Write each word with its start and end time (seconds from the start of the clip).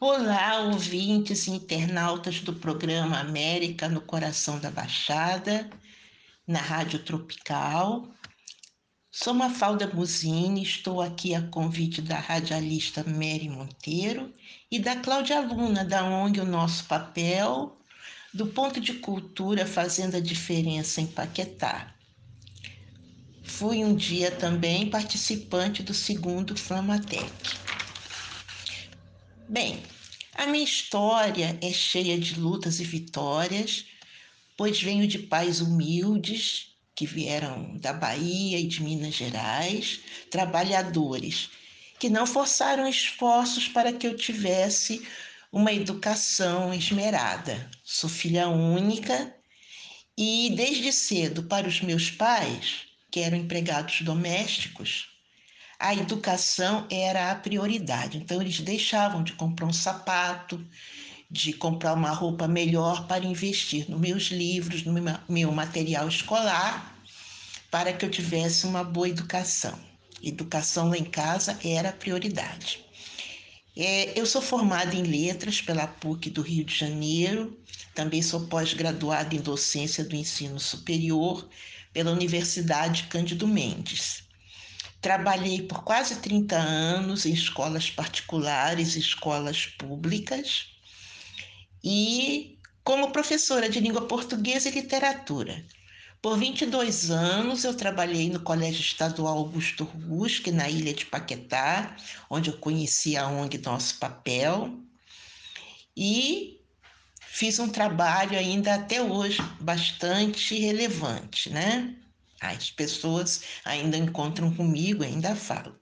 Olá, 0.00 0.60
ouvintes 0.60 1.46
e 1.46 1.52
internautas 1.52 2.40
do 2.40 2.52
programa 2.52 3.20
América 3.20 3.88
no 3.88 4.00
Coração 4.00 4.58
da 4.58 4.68
Baixada, 4.68 5.70
na 6.46 6.58
Rádio 6.58 6.98
Tropical. 6.98 8.08
Sou 9.10 9.32
Mafalda 9.32 9.86
Musini, 9.86 10.64
estou 10.64 11.00
aqui 11.00 11.32
a 11.32 11.42
convite 11.42 12.02
da 12.02 12.18
radialista 12.18 13.04
Mary 13.04 13.48
Monteiro 13.48 14.34
e 14.68 14.80
da 14.80 14.96
Cláudia 14.96 15.40
Luna, 15.40 15.84
da 15.84 16.04
ONG 16.04 16.40
O 16.40 16.44
Nosso 16.44 16.84
Papel, 16.86 17.78
do 18.34 18.48
Ponto 18.48 18.80
de 18.80 18.94
Cultura 18.94 19.64
Fazendo 19.64 20.16
a 20.16 20.20
Diferença 20.20 21.00
em 21.00 21.06
Paquetá. 21.06 21.94
Fui 23.44 23.84
um 23.84 23.94
dia 23.94 24.32
também 24.32 24.90
participante 24.90 25.84
do 25.84 25.94
segundo 25.94 26.56
Flamatec. 26.56 27.63
Bem, 29.54 29.80
a 30.34 30.48
minha 30.48 30.64
história 30.64 31.56
é 31.62 31.72
cheia 31.72 32.18
de 32.18 32.34
lutas 32.40 32.80
e 32.80 32.84
vitórias, 32.84 33.84
pois 34.56 34.82
venho 34.82 35.06
de 35.06 35.16
pais 35.16 35.60
humildes 35.60 36.74
que 36.92 37.06
vieram 37.06 37.78
da 37.78 37.92
Bahia 37.92 38.58
e 38.58 38.66
de 38.66 38.82
Minas 38.82 39.14
Gerais, 39.14 40.00
trabalhadores 40.28 41.50
que 42.00 42.10
não 42.10 42.26
forçaram 42.26 42.88
esforços 42.88 43.68
para 43.68 43.92
que 43.92 44.08
eu 44.08 44.16
tivesse 44.16 45.06
uma 45.52 45.72
educação 45.72 46.74
esmerada. 46.74 47.70
Sou 47.84 48.10
filha 48.10 48.48
única 48.48 49.36
e 50.18 50.52
desde 50.56 50.90
cedo 50.90 51.44
para 51.44 51.68
os 51.68 51.80
meus 51.80 52.10
pais, 52.10 52.86
que 53.08 53.20
eram 53.20 53.36
empregados 53.36 54.02
domésticos, 54.02 55.13
a 55.84 55.94
educação 55.94 56.86
era 56.90 57.30
a 57.30 57.34
prioridade. 57.34 58.16
Então, 58.16 58.40
eles 58.40 58.58
deixavam 58.60 59.22
de 59.22 59.34
comprar 59.34 59.66
um 59.66 59.72
sapato, 59.72 60.66
de 61.30 61.52
comprar 61.52 61.92
uma 61.92 62.10
roupa 62.10 62.48
melhor 62.48 63.06
para 63.06 63.26
investir 63.26 63.90
nos 63.90 64.00
meus 64.00 64.28
livros, 64.28 64.82
no 64.82 64.94
meu 65.28 65.52
material 65.52 66.08
escolar, 66.08 66.98
para 67.70 67.92
que 67.92 68.02
eu 68.02 68.10
tivesse 68.10 68.64
uma 68.64 68.82
boa 68.82 69.10
educação. 69.10 69.78
Educação 70.22 70.88
lá 70.88 70.96
em 70.96 71.04
casa 71.04 71.58
era 71.62 71.90
a 71.90 71.92
prioridade. 71.92 72.82
É, 73.76 74.18
eu 74.18 74.24
sou 74.24 74.40
formada 74.40 74.96
em 74.96 75.02
letras 75.02 75.60
pela 75.60 75.86
PUC 75.86 76.30
do 76.30 76.40
Rio 76.40 76.64
de 76.64 76.74
Janeiro, 76.74 77.58
também 77.94 78.22
sou 78.22 78.46
pós-graduada 78.46 79.34
em 79.34 79.40
docência 79.40 80.02
do 80.02 80.16
ensino 80.16 80.58
superior 80.58 81.46
pela 81.92 82.10
Universidade 82.10 83.02
Cândido 83.08 83.46
Mendes. 83.46 84.23
Trabalhei 85.04 85.60
por 85.60 85.84
quase 85.84 86.16
30 86.16 86.56
anos 86.56 87.26
em 87.26 87.34
escolas 87.34 87.90
particulares 87.90 88.96
escolas 88.96 89.66
públicas 89.66 90.68
e 91.84 92.58
como 92.82 93.10
professora 93.10 93.68
de 93.68 93.80
língua 93.80 94.08
portuguesa 94.08 94.70
e 94.70 94.72
literatura. 94.72 95.62
Por 96.22 96.38
22 96.38 97.10
anos 97.10 97.64
eu 97.64 97.74
trabalhei 97.76 98.30
no 98.30 98.40
Colégio 98.40 98.80
Estadual 98.80 99.36
Augusto 99.36 99.84
Rusque, 99.84 100.50
na 100.50 100.70
ilha 100.70 100.94
de 100.94 101.04
Paquetá, 101.04 101.94
onde 102.30 102.48
eu 102.48 102.56
conheci 102.56 103.14
a 103.14 103.28
ONG 103.28 103.58
Nosso 103.58 103.98
Papel. 103.98 104.80
E 105.94 106.62
fiz 107.20 107.58
um 107.58 107.68
trabalho 107.68 108.38
ainda 108.38 108.74
até 108.74 109.02
hoje 109.02 109.42
bastante 109.60 110.58
relevante, 110.58 111.50
né? 111.50 111.94
As 112.52 112.70
pessoas 112.70 113.42
ainda 113.64 113.96
encontram 113.96 114.54
comigo, 114.54 115.02
ainda 115.02 115.34
falo. 115.34 115.78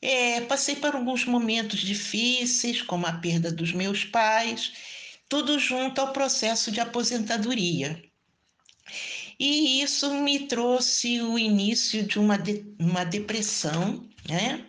É, 0.00 0.42
passei 0.42 0.76
por 0.76 0.94
alguns 0.94 1.24
momentos 1.24 1.80
difíceis, 1.80 2.82
como 2.82 3.06
a 3.06 3.12
perda 3.12 3.50
dos 3.50 3.72
meus 3.72 4.04
pais, 4.04 4.72
tudo 5.28 5.58
junto 5.58 6.00
ao 6.00 6.12
processo 6.12 6.70
de 6.70 6.80
aposentadoria. 6.80 8.02
E 9.38 9.82
isso 9.82 10.12
me 10.14 10.46
trouxe 10.46 11.20
o 11.20 11.38
início 11.38 12.02
de 12.02 12.18
uma, 12.18 12.36
de, 12.36 12.64
uma 12.78 13.04
depressão, 13.04 14.08
né? 14.28 14.64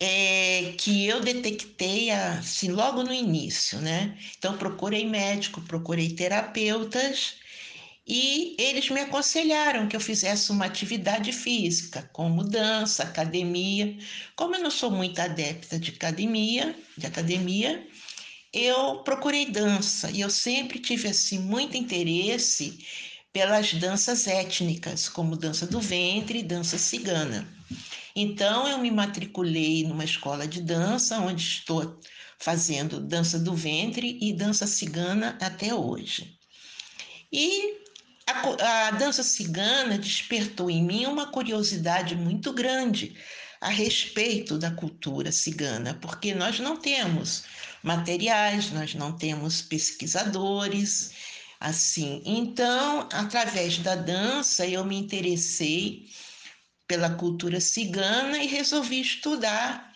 É, 0.00 0.74
que 0.78 1.06
eu 1.06 1.20
detectei 1.20 2.10
assim 2.10 2.70
logo 2.70 3.02
no 3.04 3.12
início, 3.12 3.80
né? 3.80 4.18
Então 4.36 4.56
procurei 4.56 5.06
médico, 5.06 5.60
procurei 5.62 6.10
terapeutas 6.10 7.34
e 8.06 8.56
eles 8.58 8.90
me 8.90 9.00
aconselharam 9.00 9.86
que 9.86 9.94
eu 9.94 10.00
fizesse 10.00 10.50
uma 10.50 10.64
atividade 10.64 11.32
física, 11.32 12.08
como 12.12 12.42
dança, 12.42 13.04
academia. 13.04 13.96
Como 14.34 14.56
eu 14.56 14.62
não 14.62 14.70
sou 14.70 14.90
muito 14.90 15.20
adepta 15.20 15.78
de 15.78 15.92
academia, 15.92 16.74
de 16.98 17.06
academia, 17.06 17.86
eu 18.52 18.98
procurei 19.04 19.46
dança 19.50 20.10
e 20.10 20.20
eu 20.20 20.30
sempre 20.30 20.80
tive 20.80 21.08
assim 21.08 21.38
muito 21.38 21.76
interesse 21.76 22.84
pelas 23.32 23.72
danças 23.74 24.26
étnicas, 24.26 25.08
como 25.08 25.36
dança 25.36 25.66
do 25.66 25.80
ventre 25.80 26.40
e 26.40 26.42
dança 26.42 26.76
cigana. 26.76 27.48
Então 28.14 28.68
eu 28.68 28.78
me 28.78 28.90
matriculei 28.90 29.84
numa 29.84 30.04
escola 30.04 30.46
de 30.46 30.60
dança 30.60 31.18
onde 31.20 31.42
estou 31.42 31.98
fazendo 32.38 33.00
dança 33.00 33.38
do 33.38 33.54
ventre 33.54 34.18
e 34.20 34.32
dança 34.32 34.66
cigana 34.66 35.38
até 35.40 35.72
hoje. 35.72 36.36
E 37.32 37.81
a, 38.26 38.88
a 38.88 38.90
dança 38.92 39.22
cigana 39.22 39.98
despertou 39.98 40.70
em 40.70 40.82
mim 40.82 41.06
uma 41.06 41.26
curiosidade 41.26 42.14
muito 42.14 42.52
grande 42.52 43.16
a 43.60 43.68
respeito 43.68 44.58
da 44.58 44.70
cultura 44.72 45.30
cigana, 45.30 45.94
porque 46.00 46.34
nós 46.34 46.58
não 46.58 46.76
temos 46.76 47.44
materiais, 47.82 48.72
nós 48.72 48.94
não 48.94 49.16
temos 49.16 49.62
pesquisadores, 49.62 51.12
assim. 51.60 52.20
Então, 52.24 53.08
através 53.12 53.78
da 53.78 53.94
dança, 53.94 54.66
eu 54.66 54.84
me 54.84 54.96
interessei 54.96 56.08
pela 56.88 57.10
cultura 57.10 57.60
cigana 57.60 58.38
e 58.38 58.48
resolvi 58.48 59.00
estudar 59.00 59.92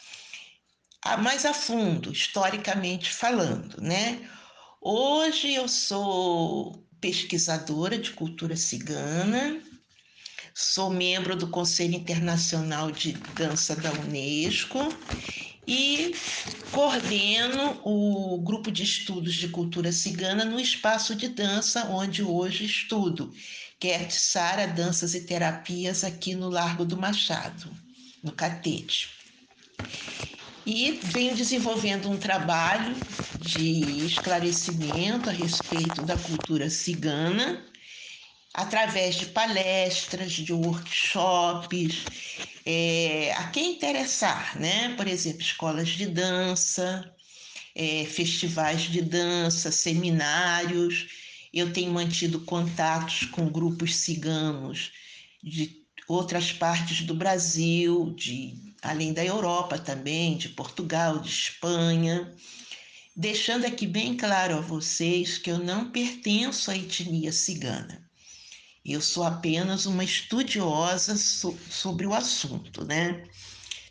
mais 1.19 1.45
a 1.45 1.53
fundo, 1.53 2.13
historicamente 2.13 3.13
falando, 3.13 3.81
né? 3.81 4.29
Hoje 4.81 5.53
eu 5.53 5.69
sou 5.69 6.86
pesquisadora 7.01 7.99
de 7.99 8.11
cultura 8.11 8.57
cigana, 8.57 9.61
sou 10.55 10.91
membro 10.91 11.37
do 11.37 11.49
Conselho 11.49 11.95
Internacional 11.95 12.91
de 12.91 13.13
Dança 13.35 13.77
da 13.77 13.93
Unesco 13.93 14.79
e 15.67 16.15
coordeno 16.71 17.81
o 17.85 18.41
grupo 18.41 18.71
de 18.71 18.85
estudos 18.85 19.35
de 19.35 19.49
cultura 19.49 19.91
cigana 19.91 20.45
no 20.45 20.61
espaço 20.61 21.15
de 21.15 21.29
dança 21.29 21.87
onde 21.87 22.23
hoje 22.23 22.65
estudo, 22.65 23.33
que 23.79 23.89
é 23.89 24.09
Sara 24.09 24.67
Danças 24.67 25.15
e 25.15 25.23
Terapias 25.23 26.05
aqui 26.05 26.35
no 26.35 26.49
Largo 26.49 26.85
do 26.85 26.97
Machado, 26.97 27.71
no 28.23 28.33
Catete. 28.33 29.11
E 30.65 30.93
venho 31.03 31.37
desenvolvendo 31.37 32.11
um 32.11 32.17
trabalho 32.17 32.97
de 33.47 34.05
esclarecimento 34.05 35.31
a 35.31 35.33
respeito 35.33 36.03
da 36.03 36.17
cultura 36.17 36.69
cigana, 36.69 37.65
através 38.53 39.15
de 39.15 39.27
palestras, 39.27 40.33
de 40.33 40.53
workshops, 40.53 42.09
é, 42.65 43.33
a 43.35 43.49
quem 43.51 43.75
interessar, 43.77 44.59
né? 44.59 44.97
Por 44.97 45.07
exemplo, 45.07 45.43
escolas 45.43 45.91
de 45.91 46.07
dança, 46.07 47.15
é, 47.75 48.05
festivais 48.07 48.83
de 48.83 49.01
dança, 49.01 49.71
seminários. 49.71 51.07
Eu 51.53 51.73
tenho 51.73 51.93
mantido 51.93 52.41
contatos 52.41 53.27
com 53.27 53.49
grupos 53.49 53.95
ciganos 53.95 54.91
de 55.41 55.85
outras 56.09 56.53
partes 56.53 57.03
do 57.03 57.15
Brasil, 57.15 58.13
de 58.17 58.75
além 58.83 59.13
da 59.13 59.25
Europa 59.25 59.79
também, 59.79 60.37
de 60.37 60.49
Portugal, 60.49 61.21
de 61.21 61.29
Espanha 61.29 62.35
deixando 63.17 63.65
aqui 63.65 63.87
bem 63.87 64.15
claro 64.15 64.59
a 64.59 64.61
vocês 64.61 65.39
que 65.39 65.51
eu 65.51 65.59
não 65.59 65.91
pertenço 65.91 66.71
à 66.71 66.77
etnia 66.77 67.33
cigana. 67.33 68.07
Eu 68.85 69.01
sou 69.01 69.25
apenas 69.25 69.87
uma 69.87 70.05
estudiosa 70.05 71.17
so 71.17 71.59
sobre 71.71 72.07
o 72.07 72.13
assunto, 72.13 72.85
né? 72.85 73.25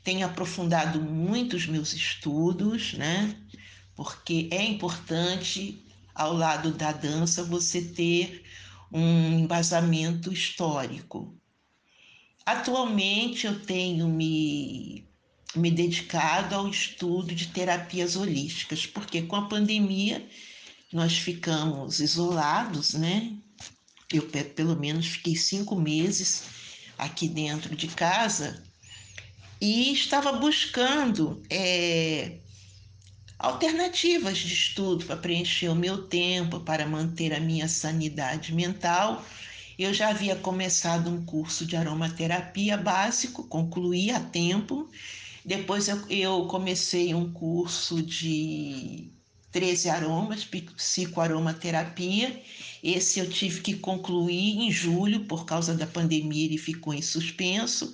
Tenho 0.03 0.25
aprofundado 0.27 1.01
muito 1.01 1.55
os 1.55 1.65
meus 1.65 1.91
estudos, 1.93 2.93
né? 2.93 3.35
Porque 3.95 4.47
é 4.51 4.63
importante, 4.63 5.83
ao 6.13 6.33
lado 6.33 6.71
da 6.71 6.91
dança, 6.91 7.43
você 7.43 7.81
ter 7.81 8.43
um 8.91 9.39
embasamento 9.39 10.31
histórico. 10.31 11.35
Atualmente 12.45 13.47
eu 13.47 13.59
tenho 13.59 14.07
me 14.07 15.09
me 15.55 15.71
dedicado 15.71 16.55
ao 16.55 16.69
estudo 16.69 17.33
de 17.33 17.47
terapias 17.47 18.15
holísticas, 18.15 18.85
porque 18.85 19.21
com 19.23 19.35
a 19.35 19.47
pandemia 19.47 20.25
nós 20.91 21.17
ficamos 21.17 21.99
isolados, 21.99 22.93
né? 22.93 23.33
Eu, 24.11 24.23
pelo 24.27 24.75
menos, 24.75 25.07
fiquei 25.07 25.35
cinco 25.35 25.75
meses 25.75 26.43
aqui 26.97 27.27
dentro 27.27 27.75
de 27.75 27.87
casa 27.87 28.63
e 29.59 29.91
estava 29.93 30.33
buscando 30.33 31.41
é, 31.49 32.39
alternativas 33.39 34.37
de 34.37 34.53
estudo 34.53 35.05
para 35.05 35.17
preencher 35.17 35.69
o 35.69 35.75
meu 35.75 36.03
tempo, 36.07 36.59
para 36.59 36.87
manter 36.87 37.33
a 37.33 37.39
minha 37.39 37.67
sanidade 37.67 38.53
mental. 38.53 39.25
Eu 39.77 39.93
já 39.93 40.09
havia 40.09 40.35
começado 40.35 41.09
um 41.09 41.25
curso 41.25 41.65
de 41.65 41.75
aromaterapia 41.75 42.77
básico, 42.77 43.43
concluí 43.47 44.11
a 44.11 44.19
tempo. 44.19 44.89
Depois 45.45 45.87
eu, 45.87 46.07
eu 46.09 46.47
comecei 46.47 47.13
um 47.13 47.31
curso 47.31 48.01
de 48.01 49.13
13 49.51 49.89
aromas, 49.89 50.43
psicoaromaterapia. 50.45 52.41
Esse 52.83 53.19
eu 53.19 53.29
tive 53.29 53.61
que 53.61 53.75
concluir 53.77 54.57
em 54.59 54.71
julho, 54.71 55.25
por 55.27 55.45
causa 55.45 55.75
da 55.75 55.87
pandemia, 55.87 56.45
ele 56.45 56.57
ficou 56.57 56.93
em 56.93 57.01
suspenso 57.01 57.93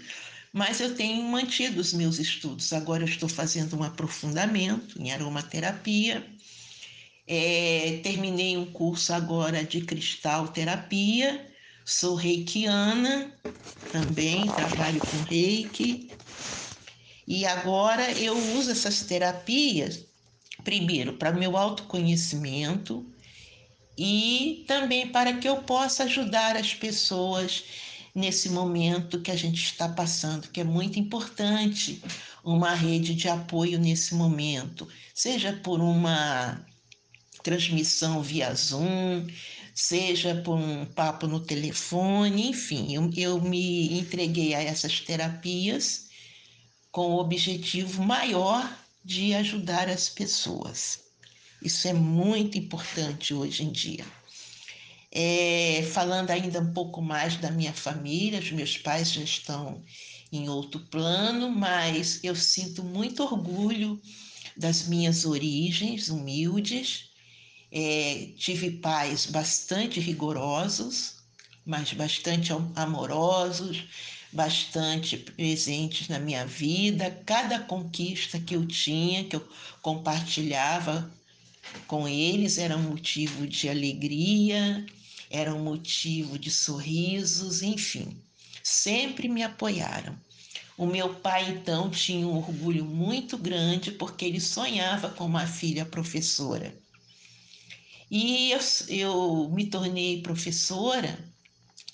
mas 0.53 0.81
eu 0.81 0.95
tenho 0.95 1.23
mantido 1.23 1.79
os 1.79 1.93
meus 1.93 2.19
estudos. 2.19 2.73
Agora 2.73 3.03
eu 3.03 3.07
estou 3.07 3.29
fazendo 3.29 3.77
um 3.77 3.83
aprofundamento 3.83 5.01
em 5.01 5.11
aromaterapia. 5.11 6.25
É, 7.27 7.99
terminei 8.03 8.57
um 8.57 8.71
curso 8.71 9.13
agora 9.13 9.63
de 9.63 9.81
cristal 9.85 10.49
terapia. 10.49 11.49
Sou 11.85 12.15
reikiana 12.15 13.39
também, 13.89 14.53
trabalho 14.53 15.01
com 15.05 15.21
reiki. 15.21 16.19
E 17.33 17.45
agora 17.45 18.11
eu 18.11 18.37
uso 18.57 18.71
essas 18.71 19.03
terapias, 19.03 20.05
primeiro, 20.65 21.13
para 21.13 21.31
meu 21.31 21.55
autoconhecimento 21.55 23.09
e 23.97 24.65
também 24.67 25.07
para 25.07 25.37
que 25.37 25.47
eu 25.47 25.63
possa 25.63 26.03
ajudar 26.03 26.57
as 26.57 26.73
pessoas 26.73 27.63
nesse 28.13 28.49
momento 28.49 29.21
que 29.21 29.31
a 29.31 29.35
gente 29.37 29.63
está 29.63 29.87
passando, 29.87 30.49
que 30.49 30.59
é 30.59 30.65
muito 30.65 30.99
importante 30.99 32.03
uma 32.43 32.73
rede 32.73 33.15
de 33.15 33.29
apoio 33.29 33.79
nesse 33.79 34.13
momento, 34.13 34.85
seja 35.15 35.53
por 35.53 35.79
uma 35.79 36.65
transmissão 37.41 38.21
via 38.21 38.53
Zoom, 38.53 39.25
seja 39.73 40.35
por 40.35 40.57
um 40.57 40.83
papo 40.83 41.27
no 41.27 41.39
telefone, 41.39 42.49
enfim, 42.49 42.93
eu, 42.93 43.09
eu 43.15 43.39
me 43.39 43.97
entreguei 43.97 44.53
a 44.53 44.61
essas 44.61 44.99
terapias 44.99 46.10
com 46.91 47.11
o 47.11 47.19
objetivo 47.19 48.03
maior 48.03 48.77
de 49.03 49.33
ajudar 49.33 49.89
as 49.89 50.09
pessoas. 50.09 50.99
Isso 51.61 51.87
é 51.87 51.93
muito 51.93 52.57
importante 52.57 53.33
hoje 53.33 53.63
em 53.63 53.71
dia. 53.71 54.05
É, 55.11 55.83
falando 55.91 56.31
ainda 56.31 56.61
um 56.61 56.73
pouco 56.73 57.01
mais 57.01 57.35
da 57.35 57.51
minha 57.51 57.73
família, 57.73 58.39
os 58.39 58.51
meus 58.51 58.77
pais 58.77 59.11
já 59.11 59.21
estão 59.21 59.83
em 60.31 60.47
outro 60.47 60.79
plano, 60.87 61.49
mas 61.49 62.23
eu 62.23 62.35
sinto 62.35 62.83
muito 62.83 63.21
orgulho 63.21 64.01
das 64.55 64.87
minhas 64.87 65.25
origens 65.25 66.09
humildes. 66.09 67.09
É, 67.71 68.33
tive 68.37 68.71
pais 68.71 69.25
bastante 69.25 69.99
rigorosos, 69.99 71.20
mas 71.65 71.93
bastante 71.93 72.51
amorosos, 72.75 73.83
bastante 74.31 75.17
presentes 75.17 76.07
na 76.07 76.19
minha 76.19 76.45
vida. 76.45 77.11
Cada 77.25 77.59
conquista 77.59 78.39
que 78.39 78.55
eu 78.55 78.65
tinha, 78.65 79.23
que 79.25 79.35
eu 79.35 79.47
compartilhava 79.81 81.11
com 81.87 82.07
eles, 82.07 82.57
era 82.57 82.75
um 82.75 82.83
motivo 82.83 83.45
de 83.47 83.69
alegria, 83.69 84.85
era 85.29 85.53
um 85.53 85.63
motivo 85.63 86.39
de 86.39 86.49
sorrisos, 86.49 87.61
enfim, 87.61 88.17
sempre 88.63 89.27
me 89.29 89.43
apoiaram. 89.43 90.17
O 90.77 90.85
meu 90.85 91.13
pai, 91.13 91.49
então, 91.51 91.91
tinha 91.91 92.25
um 92.25 92.37
orgulho 92.37 92.83
muito 92.83 93.37
grande 93.37 93.91
porque 93.91 94.25
ele 94.25 94.39
sonhava 94.39 95.09
com 95.09 95.25
uma 95.25 95.45
filha 95.45 95.85
professora. 95.85 96.73
E 98.09 98.51
eu, 98.51 98.59
eu 98.89 99.49
me 99.53 99.67
tornei 99.67 100.21
professora 100.21 101.30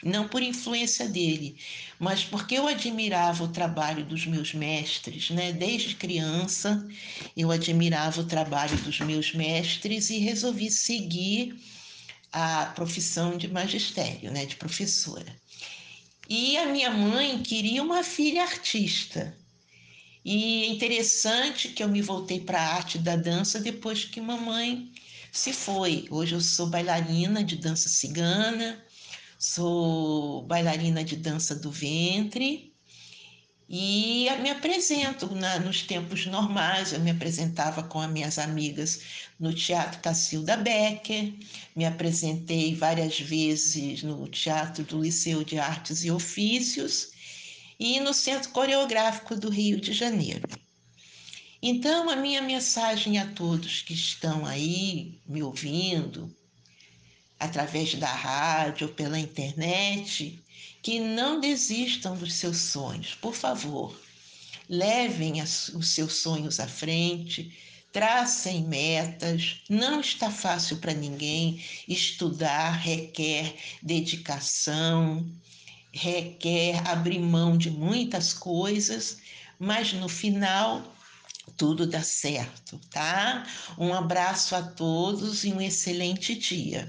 não 0.04 0.28
por 0.28 0.42
influência 0.42 1.08
dele, 1.08 1.58
mas 2.00 2.24
porque 2.24 2.56
eu 2.56 2.68
admirava 2.68 3.44
o 3.44 3.48
trabalho 3.48 4.06
dos 4.06 4.26
meus 4.26 4.54
mestres, 4.54 5.32
né? 5.32 5.52
Desde 5.52 5.96
criança 5.96 6.88
eu 7.36 7.52
admirava 7.52 8.22
o 8.22 8.26
trabalho 8.26 8.78
dos 8.78 9.00
meus 9.00 9.34
mestres 9.34 10.10
e 10.10 10.20
resolvi 10.20 10.70
seguir 10.70 11.56
a 12.32 12.68
profissão 12.76 13.38
de 13.38 13.48
magistério, 13.48 14.32
né, 14.32 14.46
de 14.46 14.56
professora. 14.56 15.36
E 16.30 16.58
a 16.58 16.66
minha 16.68 16.92
mãe 16.92 17.42
queria 17.42 17.82
uma 17.82 18.04
filha 18.04 18.44
artista. 18.44 19.36
E 20.24 20.64
é 20.64 20.68
interessante 20.68 21.70
que 21.70 21.82
eu 21.82 21.88
me 21.88 22.02
voltei 22.02 22.42
para 22.42 22.60
a 22.60 22.76
arte 22.76 22.98
da 22.98 23.16
dança 23.16 23.62
depois 23.62 24.04
que 24.04 24.20
mamãe 24.20 24.92
se 25.32 25.54
foi. 25.54 26.06
Hoje 26.12 26.36
eu 26.36 26.42
sou 26.42 26.68
bailarina 26.68 27.44
de 27.44 27.56
dança 27.56 27.88
cigana, 27.88 28.84
sou 29.38 30.44
bailarina 30.44 31.04
de 31.04 31.16
dança 31.16 31.56
do 31.56 31.72
ventre 31.72 32.74
e 33.70 34.28
me 34.42 34.50
apresento 34.50 35.34
na, 35.36 35.60
nos 35.60 35.82
tempos 35.84 36.26
normais. 36.26 36.94
Eu 36.94 37.02
me 37.02 37.12
apresentava 37.12 37.84
com 37.84 38.00
as 38.00 38.10
minhas 38.10 38.40
amigas 38.40 39.02
no 39.40 39.54
Teatro 39.54 40.02
Cacilda 40.02 40.58
Becker, 40.58 41.34
me 41.76 41.86
apresentei 41.86 42.74
várias 42.74 43.20
vezes 43.20 44.04
no 44.04 44.28
Teatro 44.28 44.84
do 44.84 45.02
Liceu 45.02 45.44
de 45.44 45.60
Artes 45.60 46.04
e 46.04 46.12
Ofícios 46.12 47.12
e 47.80 48.00
no 48.00 48.14
Centro 48.14 48.50
Coreográfico 48.50 49.36
do 49.36 49.50
Rio 49.50 49.80
de 49.80 49.94
Janeiro. 49.94 50.48
Então, 51.62 52.10
a 52.10 52.16
minha 52.16 52.42
mensagem 52.42 53.18
a 53.18 53.28
todos 53.34 53.82
que 53.82 53.94
estão 53.94 54.46
aí 54.46 55.20
me 55.28 55.44
ouvindo, 55.44 56.34
através 57.40 57.94
da 57.96 58.08
rádio 58.08 58.90
pela 58.90 59.20
internet, 59.20 60.40
que 60.82 61.00
não 61.00 61.40
desistam 61.40 62.16
dos 62.16 62.34
seus 62.34 62.58
sonhos. 62.58 63.16
Por 63.16 63.36
favor, 63.36 64.00
levem 64.70 65.42
os 65.42 65.88
seus 65.90 66.14
sonhos 66.18 66.60
à 66.60 66.68
frente, 66.68 67.56
tracem 67.92 68.64
metas. 68.64 69.62
Não 69.70 70.00
está 70.00 70.30
fácil 70.30 70.78
para 70.78 70.94
ninguém. 70.94 71.64
Estudar 71.88 72.72
requer 72.72 73.56
dedicação, 73.82 75.26
requer 75.92 76.88
abrir 76.88 77.20
mão 77.20 77.58
de 77.58 77.72
muitas 77.72 78.34
coisas, 78.34 79.18
mas 79.60 79.94
no 79.94 80.08
final 80.08 80.96
tudo 81.56 81.88
dá 81.88 82.04
certo, 82.04 82.80
tá? 82.92 83.46
Um 83.78 83.94
abraço 83.94 84.56
a 84.56 84.62
todos 84.62 85.44
e 85.44 85.52
um 85.52 85.62
excelente 85.62 86.36
dia. 86.36 86.88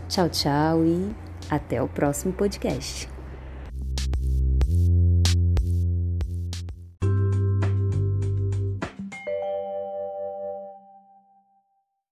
Tchau, 0.07 0.29
tchau 0.29 0.85
e 0.85 1.15
até 1.49 1.81
o 1.81 1.87
próximo 1.87 2.31
podcast. 2.31 3.10